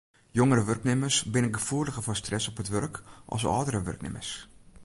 Jongere 0.37 0.63
wurknimmers 0.69 1.17
binne 1.33 1.51
gefoeliger 1.57 2.03
foar 2.05 2.19
stress 2.21 2.45
op 2.49 2.61
it 2.61 2.71
wurk 2.73 2.95
as 3.35 3.43
âldere 3.55 3.79
wurknimmers. 3.87 4.31